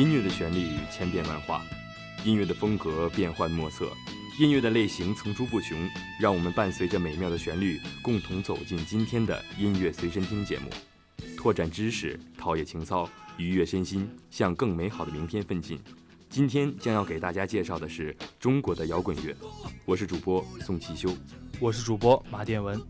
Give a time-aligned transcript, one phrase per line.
[0.00, 1.62] 音乐的旋律千变万化，
[2.24, 3.86] 音乐的风格变幻莫测，
[4.38, 5.78] 音乐的类型层出不穷。
[6.18, 10.70] 让我们伴随着美妙的旋律，共同走进今天的音乐随身听节目，
[11.36, 15.78] 拓展知识，陶冶情操，愉悦身心，向更美好的明天奋进。
[16.30, 19.36] 今天将要给大家介绍的是中国的摇滚乐，
[19.84, 21.14] 我是主播宋其修，
[21.60, 22.82] 我是主播马殿文。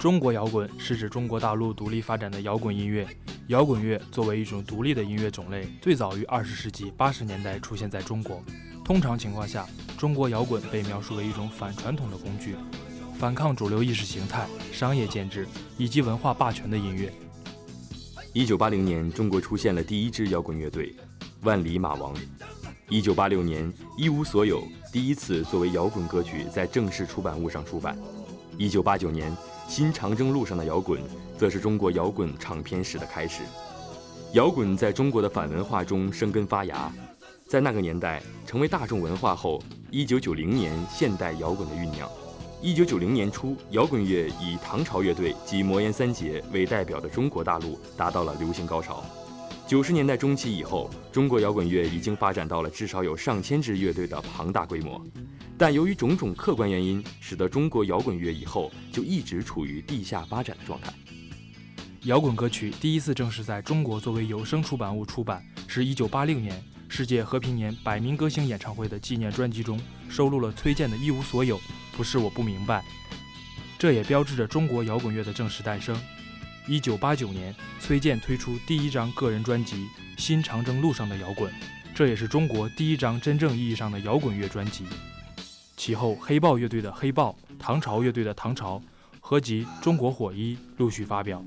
[0.00, 3.06] 中国摇滚是指中国大陆独立发展的摇滚音乐。
[3.48, 8.42] 摇滚乐作为一种独立的音乐种类，最早于二十世纪八十年代出现在中国。
[8.84, 9.64] 通常情况下，
[9.96, 12.56] 中国摇滚被描述为一种反传统的工具，
[13.16, 15.46] 反抗主流意识形态、商业建制
[15.78, 17.12] 以及文化霸权的音乐。
[18.32, 20.92] 一九八零年，中国出现了第一支摇滚乐队——
[21.42, 22.12] 万里马王。
[22.88, 24.60] 一九八六年，《一无所有》
[24.92, 27.96] 第一次作为摇滚歌曲在正式出版物上出版。
[28.56, 29.34] 一九八九年。
[29.68, 31.00] 新长征路上的摇滚，
[31.36, 33.42] 则是中国摇滚唱片史的开始。
[34.32, 36.88] 摇滚在中国的反文化中生根发芽，
[37.48, 42.08] 在那个年代成为大众文化后，一九九零年现代摇滚的酝酿。
[42.62, 49.04] 一九九零年初，摇滚乐以唐朝乐队及魔岩三杰为代表的中国大陆达到了流行高潮。
[49.66, 55.04] 九十年代中期以后，中国摇滚乐已经发展到了至少有上千支乐队的庞大规模。
[55.58, 60.92] 但由于种种客观原因，使得中国摇滚乐以后就一直处于地下发展的状态。
[62.04, 71.58] 摇滚歌曲第一次正式在中国作为有声出版物出版，是一九八六年世界和平年百名歌星演唱会的纪念专辑中收录了崔健的《一无所有》，
[71.96, 72.84] 不是我不明白。
[73.76, 76.00] 这也标志着中国摇滚乐的正式诞生。
[76.68, 79.76] 一九八九年，崔健推出第一张个人专辑
[80.18, 81.48] 《新长征路上的摇滚》，
[81.94, 84.84] 这也是中国第一张真正意义上的摇滚乐专辑。
[85.76, 88.78] 其后，黑豹乐队的《黑豹》、唐朝乐队的《唐朝》
[89.20, 91.44] 合集《中国火一》陆续发表，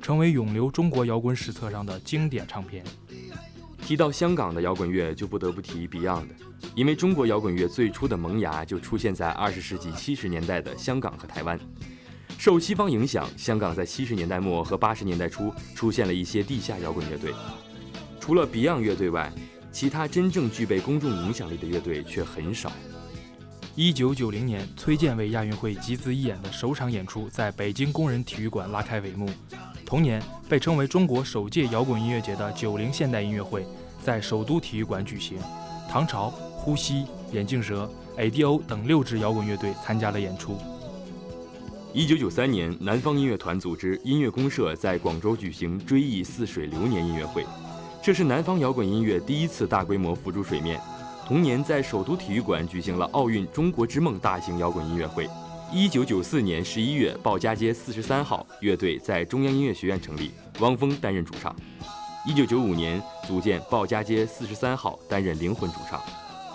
[0.00, 2.82] 成为永留中国摇滚史册上的经典唱片。
[3.82, 6.28] 提到香港的摇滚乐，就不得不提 Beyond，
[6.74, 11.60] 因为中国摇滚乐最初的萌芽就出现在二十世纪七十年代的香港和台湾。
[12.42, 17.32] 受西方影响，香港在七十年代末和八十年代初出现了一些地下摇滚乐队。
[18.18, 19.32] 除了 Beyond 乐队外，
[19.70, 22.72] 其他真正具备公众影响力的乐队却很少。
[23.76, 29.30] 一九九零年，崔健为亚运会集资义演的首场演出在北京工人体育馆拉开帷幕。
[29.86, 33.64] 同年，被称为中国首届摇滚音乐节的九零现代音乐会
[34.04, 35.38] 在首都体育馆举行。
[35.88, 40.56] 唐朝、呼吸、眼镜蛇、A.D.O 等六支摇滚乐队参加了演出。
[41.94, 47.44] 一九九三年，南方音乐团组织音乐公社在广州举行《追忆似水流年》音乐会，
[48.02, 50.80] 这是南方摇滚音乐第一次大规模浮出水面。
[51.26, 55.28] 同年，在首都体育馆举行了奥运中国之梦大型摇滚音乐会。
[55.70, 61.54] 一九九四年十一月，鲍家街四十三号乐队在中央音乐学院成立，汪峰担任主唱。
[62.26, 66.00] 一九九五年，组建鲍家街四十三号，担任灵魂主唱。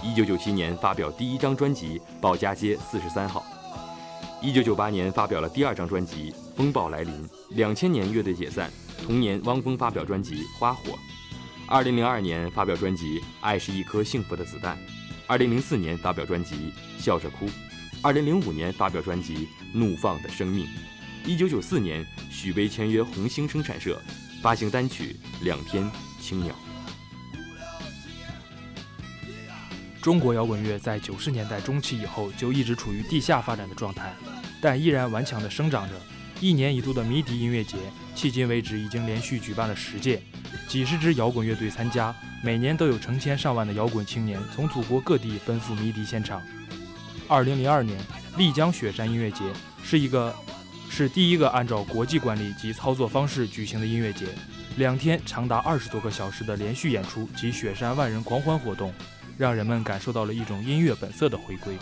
[0.04, 3.46] 一九九七年，发表第一张专辑《鲍家街四十三号》。
[4.40, 7.12] 一九九八年，发表了第二张专辑《风暴来临》。
[7.50, 8.72] 两千年，乐队解散。
[9.04, 10.92] 同年，汪峰发表专辑《花火》。
[11.68, 14.78] 二零零二年发表专辑《爱是一颗幸福的子弹》，
[15.26, 16.72] 二零零四年发表专辑
[17.04, 17.46] 《笑着哭》，
[18.04, 19.36] 二零零五年发表专辑
[19.74, 20.66] 《怒放的生命》，
[21.26, 24.00] 一九九四年许巍签约红星生产社，
[24.42, 25.90] 发行单曲《两天
[26.22, 26.54] 青鸟》。
[30.00, 34.14] 中国摇滚乐在九十年代中期以后就一直处于地下发展的状态，
[34.62, 35.96] 但依然顽强地生长着。
[36.40, 37.78] 一年一度的迷笛音乐节，
[38.16, 40.22] 迄今为止已经连续举办了十届。
[40.68, 46.40] 几十支摇滚乐队参加，每年都有成千上万的摇滚青年从祖国各地奔赴迷笛现场。
[47.28, 47.98] 二零零二年，
[48.38, 49.40] 丽江雪山音乐节
[49.84, 50.32] 是一个
[50.90, 54.28] 是第一个按照国际惯例及操作方式举行的音乐节，
[54.78, 58.94] 两天长达二十多个小时的连续演出及雪山万人狂欢活动，
[59.40, 61.76] 让人们感受到了一种音乐本色的回归。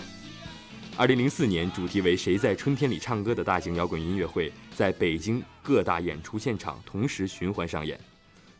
[0.98, 8.00] 二零零四年，主题为“谁在春天里唱歌”的大型摇滚音乐会在北京各大演出现场同时循环上演。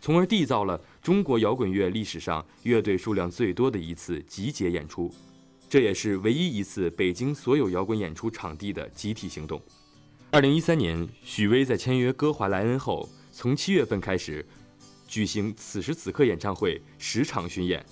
[0.02, 5.10] 从而缔造了中国摇滚乐历史上乐队数量最多的一次集结演出，
[5.70, 9.62] 这也是唯一一次北京所有摇滚演出场地的集体行动。
[10.30, 14.46] 二零一三年，许巍在签约歌华莱恩后，从七月份开始
[15.08, 17.84] 举行《此时此刻》演唱会十场巡演。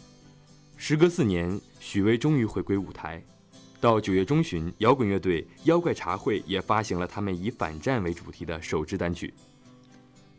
[0.75, 3.23] 时隔四年，许巍终于回归舞台。
[3.83, 9.33] 到九月中旬，摇滚乐队妖怪茶会也发行了他们以反战为主题的首支单曲。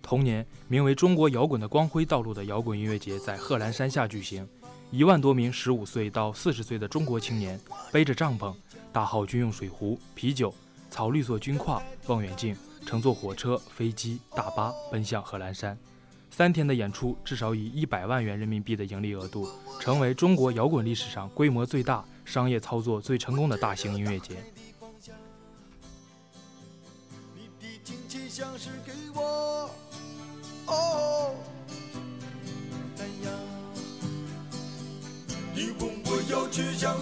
[0.01, 4.49] 同年，名为《中国摇滚的光辉道路》的摇滚音乐节在贺兰山下举行，
[4.91, 7.61] 一万多名十五岁到四十岁的中国青年
[7.93, 8.55] 背着帐篷、
[8.91, 10.55] 大号军用水壶、啤酒、
[10.89, 12.57] 草绿色军挎、望远镜，
[12.87, 15.77] 乘坐火车、飞机、大巴奔向贺兰山。
[16.31, 19.47] 三天的演出至少以一百万元人民币的盈利额度，
[19.79, 24.37] 成为中国摇滚历史上规模最大、商业操作最成功的大型音乐节。
[35.55, 36.99] 你问我要去向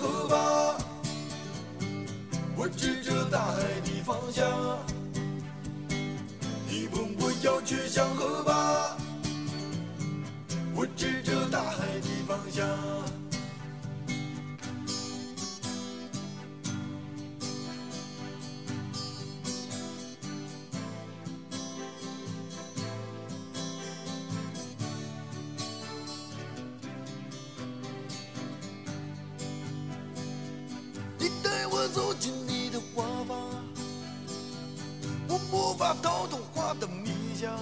[36.00, 37.52] 偷偷画的迷香，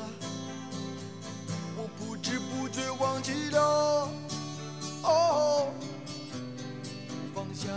[1.76, 4.08] 我不知不觉忘记了
[5.02, 5.72] 哦
[7.34, 7.70] 方向。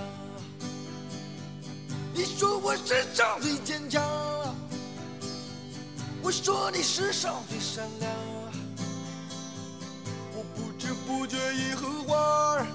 [2.14, 4.04] 你说我世上最坚强，
[6.22, 8.12] 我说你世上最善良，
[10.36, 12.68] 我不知不觉已和花儿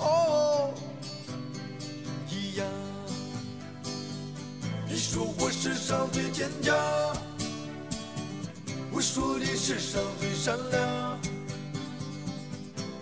[0.00, 0.74] 哦。
[2.28, 2.66] 一样
[4.86, 6.76] 你说我世上最坚强，
[9.02, 11.18] 说你世上最善良。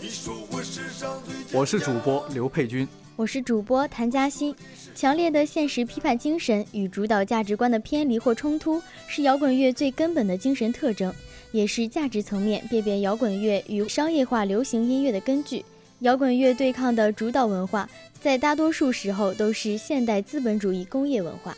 [0.01, 1.61] 你说我世上最……
[1.61, 4.57] 我是主播刘佩君，我是主播谭嘉欣。
[4.95, 11.13] 强烈的现实批判精神与主导价值观的偏离或冲突，是摇滚乐最根本的精神特征，
[11.53, 15.63] 也是价值层面辨别摇滚乐与商业化流行音乐的根据。
[15.99, 17.87] 摇滚乐对抗的主导文化，
[18.19, 21.55] 在大多数时候都是现代资本主义工业文化。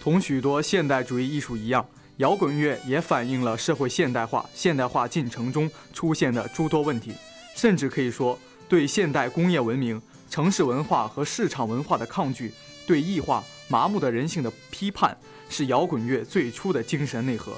[0.00, 1.86] 同许多现代主义艺术一样，
[2.18, 7.12] 摇滚乐也反映了社会现代化、现代化进程中出现的诸多问题，
[7.54, 8.36] 甚至可以说，
[8.68, 12.52] 对现代工业文明、城市文化和市场文化的抗拒，
[12.88, 15.16] 对异化、麻木的人性的批判，
[15.48, 17.52] 是摇滚乐最初的精神内核。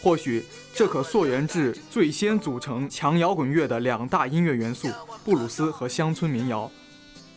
[0.00, 4.88] 或许这可溯源至最先组成强摇滚乐的两大音乐元素——
[5.24, 6.70] 布鲁斯和乡村民谣。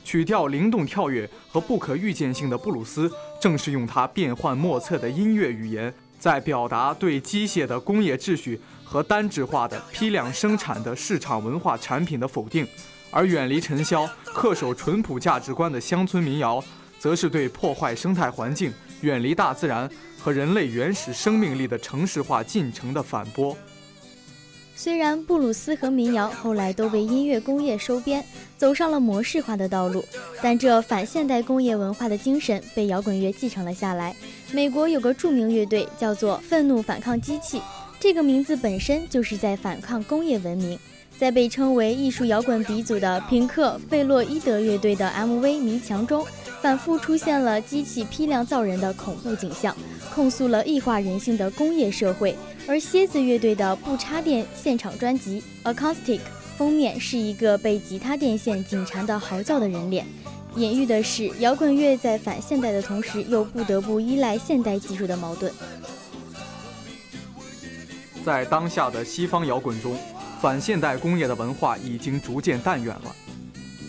[0.04, 12.66] 曲调灵动跳跃和不可预见性的布鲁斯，正是用它变幻莫测的音乐语言，在表达对机械的工业秩序和单质化的批量生产的市场文化产品的否定；
[13.12, 16.64] 而远离尘嚣、恪守淳朴价值观的乡村民谣，
[17.00, 23.56] 则是对破坏生态环境、远离大自然和人类原始生命力的城市化进程的反驳。
[24.80, 28.24] 虽然布鲁斯和民谣后来都被音乐工业收编，
[28.60, 30.06] 走上了模式化的道路，
[30.40, 34.16] 但这反现代工业文化的精神被摇滚乐继承了下来。
[34.52, 37.60] 美国有个著名乐队叫做“愤怒反抗机器”，
[38.00, 40.78] 这个名字本身就是在反抗工业文明。
[41.18, 46.24] 在被称为艺术摇滚鼻祖的平克·费洛伊德乐队的 MV《迷墙》中，
[46.62, 49.76] 反复出现了机器批量造人的恐怖景象，
[50.14, 52.36] 控诉了异化人性的工业社会。
[52.68, 55.42] 而蝎子乐队的不插电现场专辑
[55.74, 56.18] 《Acoustic》
[56.58, 60.06] 封面是一个被吉他电线紧缠的嚎叫的人脸，
[60.56, 65.54] 隐喻的是摇滚乐在反现代的同时又不得不依赖现代技术的矛盾。
[68.26, 69.96] 在当下的西方摇滚中，
[70.42, 73.16] 反现代工业的文化已经逐渐淡远了。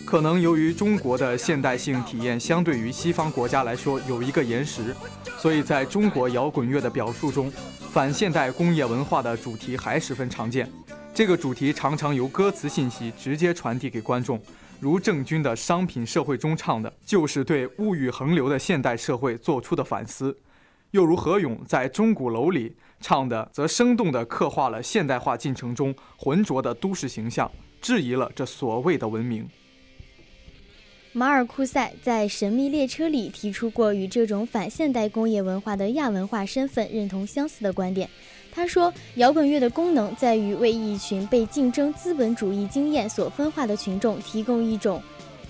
[0.09, 4.95] 可能由于中国的现代性体验相对于西方国家来说有一个延时，
[5.37, 7.51] 所以在中国摇滚乐的表述中。
[7.91, 10.67] 反现代工业文化的主题还十分常见，
[11.13, 14.41] 这个主题常常由歌词信息直接传递给观众，
[14.79, 20.31] 如郑钧的《商品社会》中唱的，就是对物欲横流的现代社会做出的反思；
[20.89, 29.47] 又如何勇在《钟鼓楼》里唱的，则生动地刻画了现代化进程中浑浊的都市形象，质疑了这所谓的文明。
[31.11, 38.07] 马尔库塞在《神秘列车》里提出过与这种反现代工业文化的亚文化身份认同相似的观点。
[38.51, 45.01] 他说，摇滚乐的功能在于为一群被竞争资本主义经验所分化的群众提供一种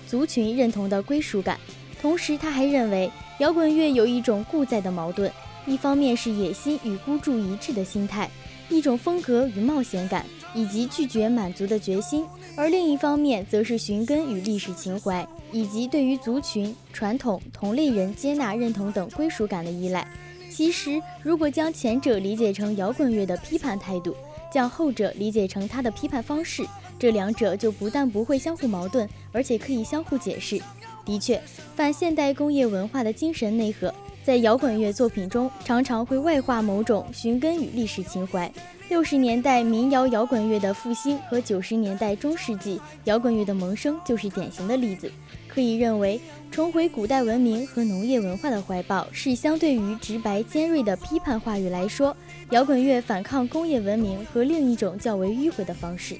[0.06, 1.60] 族群认同的归属感。
[2.00, 5.30] 同时，他还认为摇滚乐有一种固在的矛盾：
[5.66, 8.30] 一方面是野心与孤注一掷的心态，
[8.70, 10.24] 一种风格与冒险感，
[10.54, 12.24] 以及拒绝满足的决心；
[12.56, 15.26] 而另一方面则是寻根与历史情怀。
[15.52, 20.06] 以及对于族群、传统、同类人接纳、认同等归属感的依赖。
[20.50, 24.14] 其实，如果将前者理解成摇滚乐的批判态度，
[24.52, 26.66] 将后者理解成它的批判方式，
[26.98, 30.60] 这两者就不但不会相互矛盾，而且可以相互解释。
[31.04, 31.40] 的确，
[31.76, 38.52] 反现代工业文化的精神内核在摇滚乐作品中常常会外化某种寻根与历史情怀。
[38.88, 45.10] 六十年代民谣摇滚乐的复兴和九十年代中世纪摇滚乐的萌生就是典型的例子。
[45.52, 52.16] 可以认为，重回古代文明和农业文化的怀抱，是相对于直白尖锐的批判话语来说，
[52.50, 56.16] 摇滚乐反抗工业文明和另一种较为迂回的方式。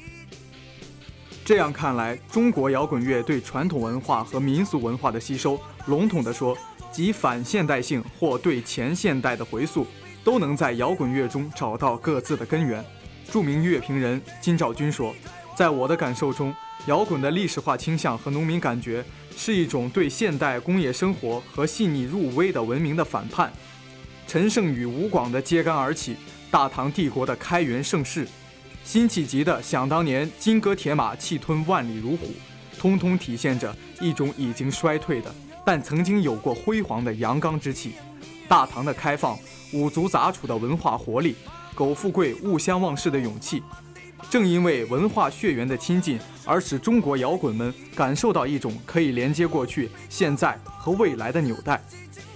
[1.45, 6.57] 这样看来，中国摇滚乐对传统文化和民俗文化的吸收，笼统地说，
[6.93, 9.87] 即反现代性或对前现代的回溯，
[10.23, 12.85] 都能在摇滚乐中找到各自的根源。
[13.31, 15.15] 著名乐评人金兆君说
[15.57, 16.55] ：“在我的感受中，
[16.87, 19.05] 摇滚的历史化倾向和农民感觉。”
[19.37, 23.51] 是一种对现代工业生活和细腻入微的文明的反叛。
[24.27, 26.15] 陈胜与吴广的揭竿而起，
[26.51, 28.29] 大唐帝国的开元盛世，
[28.85, 32.35] 辛弃疾的想当年金戈铁马，气吞万里如虎，
[32.79, 35.35] 通通体现着一种已经衰退的，
[35.65, 37.93] 但曾经有过辉煌的阳刚之气。
[38.47, 39.39] 大唐的开放，
[39.73, 41.35] 五族杂处的文化活力，
[41.75, 43.63] 苟富贵勿相忘事的勇气。
[44.29, 51.81] 正因为文化血缘的亲近，而使中国摇滚们感受到一种可以连接过去、现在和未来的纽带。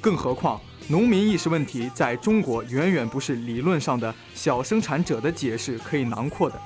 [0.00, 6.60] 更何况，农民意识问题在中国远远不是理论上的小生产者的解释可以囊括的。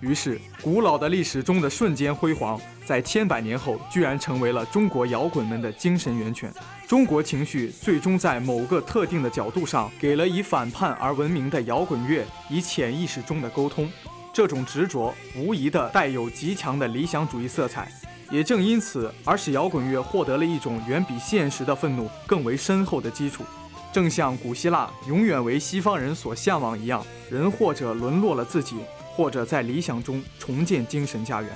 [0.00, 6.52] 于是，古老的历史中的瞬间辉煌，在千百年后居然成为了中国摇滚们的精神源泉。
[6.88, 13.88] 中国情绪最终在某个特定的角度上，给了以反叛而闻名的摇滚乐以潜意识中的沟通。
[14.32, 17.92] 这种执着无疑地带有极强的理想主义色彩，
[18.30, 23.44] 也正因此而使摇滚乐获得了一种远比现实的愤怒更为深厚的基础。
[23.92, 28.76] 正像古希腊永远为西方人所向往一样，人或者沦落了自己，
[29.14, 31.50] 或者在理想中重建精神家园。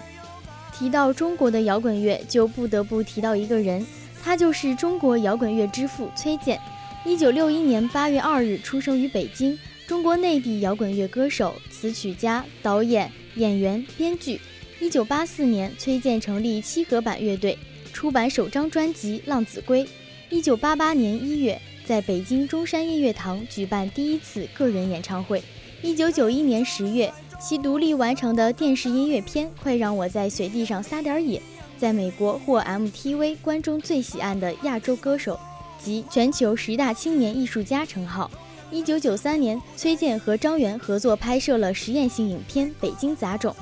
[0.71, 3.87] 提到中国的摇滚乐，就不得不提到一个人，
[4.23, 6.61] 他就是中国摇滚乐之父崔健。
[7.06, 9.59] 一九六一年八月二日出生于北京。
[9.87, 14.40] 中国内地摇滚乐歌手、词曲家、导演、演员、编剧。
[14.81, 17.57] 一九八四年，崔健成立七合板乐队，
[17.93, 19.85] 出版首张专辑《浪子归》。
[20.28, 25.40] 一九八八年一月，在北京中山音乐堂举办第一次个人演唱会。
[25.83, 31.38] 一九九一年十月，其独立完成的电视音乐片《快让我在雪地上撒点野》，
[31.78, 35.38] 在美国获 MTV 观众最喜爱的亚洲歌手
[35.81, 38.28] 及全球十大青年艺术家称号。
[38.73, 43.52] 一九九三年，崔健和张元合作拍摄了实验性影片《北京杂种》。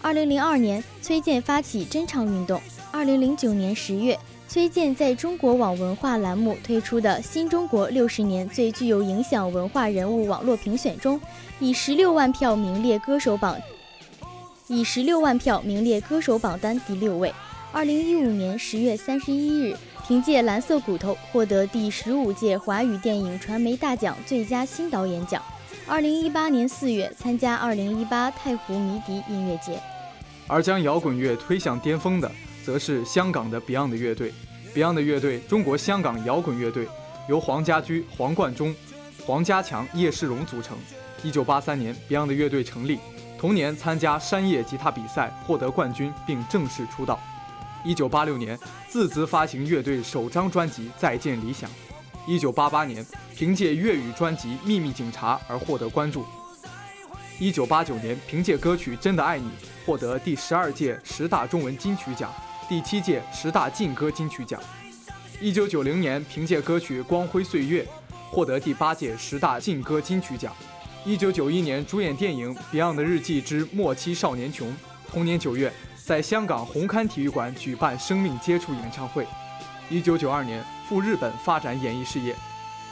[0.00, 2.58] 二零零二年，崔健发起真唱运动。
[2.90, 4.18] 二零零九年十月，
[4.48, 11.20] 崔健在中国网文化栏目推出的新中国六十年最具有影响文化人物网络评选中，
[11.60, 13.58] 以十六万票名列歌手榜，
[14.66, 17.30] 以十六万票名列歌手榜单第六位。
[17.70, 19.76] 二零一五年十月三十一日。
[20.06, 25.42] 凭借《蓝色骨头》获得第十五届华语电影传媒大奖最佳新导演奖。
[25.86, 29.80] 二零一八年四月参加二零一八太湖迷笛音乐节。
[30.46, 32.30] 而将摇滚乐推向巅峰的，
[32.62, 34.30] 则是香港的 Beyond 乐队。
[34.74, 36.86] Beyond 乐队，中国香港摇滚乐队，
[37.26, 38.74] 由黄家驹、黄贯中、
[39.24, 40.76] 黄家强、叶世荣组成。
[41.22, 42.98] 一九八三年，Beyond 乐队成立，
[43.38, 47.18] 同年参加山叶吉他比赛，获得冠军，并正式出道。
[47.84, 51.68] 一九八六年，自资发行乐队首张专辑《再见理想》。
[52.26, 53.04] 一九八八年，
[53.36, 56.24] 凭借粤语专辑《秘密警察》而获得关注。
[57.38, 59.46] 一九八九年，凭借歌曲《真的爱你》
[59.84, 62.32] 获得第十二届十大中文金曲奖、
[62.70, 64.58] 第七届十大劲歌金曲奖。
[65.38, 67.82] 一九九零年，凭借歌曲《光辉岁月》
[68.30, 70.50] 获得第八届十大劲歌金曲奖。
[71.04, 74.68] 一九九一年，主演电影《Beyond 的日记之末期少年穷》。
[75.06, 75.70] 同年九月。
[76.04, 79.26] 在香港红磡体育馆举办生命接触演唱会。
[79.88, 82.36] 一九九二年赴日本发展演艺事业。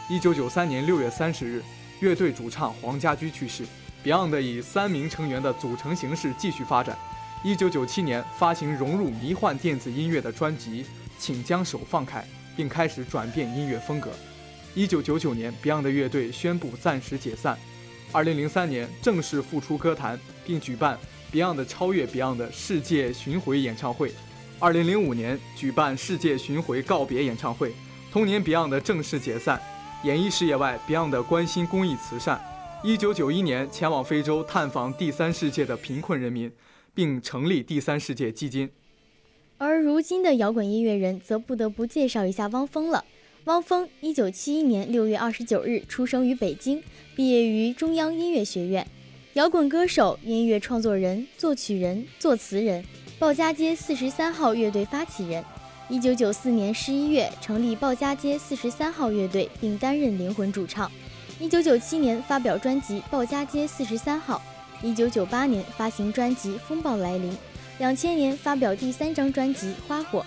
[0.09, 1.63] 一九九三年六月三十日，
[2.01, 3.67] 乐队主唱黄家驹去世
[4.03, 6.97] ，Beyond 以三名成员的组成形式继续发展。
[7.45, 10.83] 一九九七年发行融入迷幻电子音乐的专辑
[11.19, 12.21] 《请将手放开》，
[12.57, 14.11] 并开始转变音乐风格。
[14.75, 17.59] 一九九九年，Beyond 乐队宣布暂时解散。
[18.11, 20.99] 二零零三年正式复出歌坛，并举办。
[21.33, 24.13] Beyond 超越 Beyond 的世界巡回演唱会，
[24.59, 27.73] 二零零五年举办世界巡回告别演唱会。
[28.13, 29.59] 同年，Beyond 正式解散。
[30.05, 32.39] 演艺事业外，Beyond 关心公益慈善。
[32.85, 36.53] 一九九一年前往非洲探访第三世界的贫困人民，
[36.93, 38.69] 并成立第三世界基金。
[39.57, 43.03] 而如今的摇滚音乐人，则不得不介绍一下汪峰了。
[43.45, 46.83] 汪峰，一九七一年六月二十九日出生于北京，
[47.17, 48.87] 毕业于中央音乐学院。
[49.35, 52.85] 摇滚歌手、音乐创作人、作曲人、作词人，
[53.19, 55.43] 鲍家街四十三号乐队发起人。
[55.89, 60.93] 一九九四年十一月成立鲍家街四十三号乐队，并担任灵魂主唱。
[61.41, 64.43] 一九九七年发表专辑《鲍家街四十三号》，
[64.87, 67.33] 一九九八年发行专辑《风暴来临》，
[67.79, 70.21] 两千年发表第三张专辑《花火》，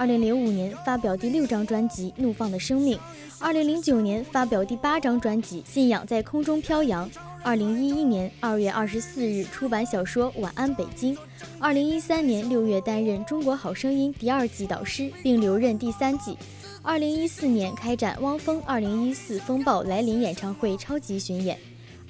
[0.00, 2.96] 二零零五年发表第六张专辑《怒放的生命》，
[3.38, 7.06] 二零零九年发表第八张专辑《信仰在空中飘扬》。
[7.42, 11.14] 二零一一年二月二十四日出版小说《晚安北京》，
[11.58, 16.34] 二零一三年六月担任《中国好声音》第二季导师，并留任第三季。
[16.80, 21.58] 二零一四年开展汪峰二零一四风暴来临演唱会超级巡演。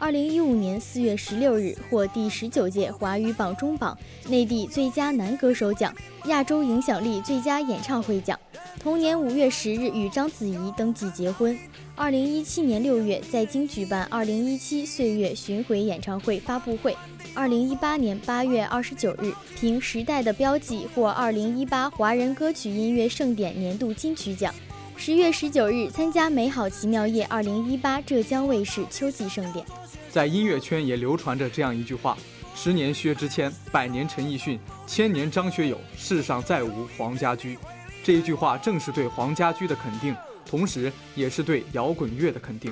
[0.00, 3.96] 二零一五年四月十六日获第十九届华语榜中榜、
[4.30, 8.40] 内地最佳男歌手奖、亚洲影响力最佳演唱会奖。
[8.78, 11.56] 同年五月十日与章子怡登记结婚。
[11.94, 16.96] 二零一七年六月在京举办二零一七岁月巡回演唱会发布会。
[17.34, 24.52] 二零一八年八月二十九日，凭《时代的标记》获二零一八华人歌曲音乐盛典年度金曲奖。
[25.00, 29.64] 十月十九日参加《美好奇妙夜》二零一八浙江卫视秋季盛典。
[30.10, 32.18] 在音乐圈也流传着这样一句话
[32.54, 37.58] ：“十年薛之谦，百年陈奕迅，千年张学友，世上再无黄家驹。”
[38.04, 40.14] 这一句话正是对黄家驹的肯定。
[40.44, 42.70] 同时，也是对摇滚乐的肯定。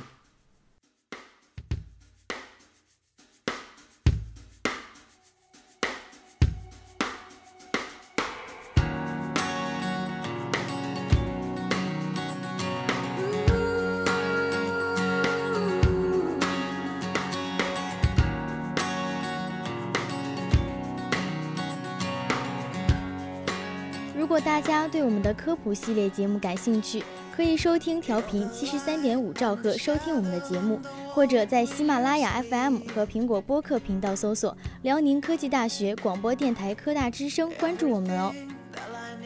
[24.28, 27.02] 如果大家对我们的科普系列节目感兴趣，
[27.34, 30.78] 可以收听调频七十三点五兆赫收听我们的节目，
[31.14, 38.30] 或者在喜马拉雅 FM 和苹果播客频道搜索辽宁科技大学广播电台科大之声，关注我们哦。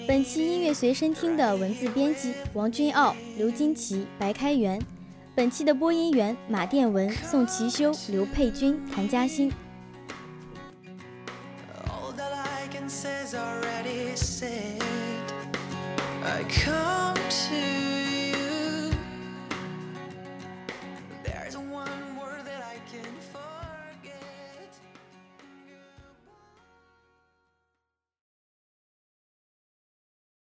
[0.06, 4.80] 本期音乐随身听的文字编辑王君傲、刘金奇、白开元，
[5.34, 9.52] 本期的播音员马殿文、宋其修、刘佩君、谭嘉欣。
[16.34, 17.91] I come to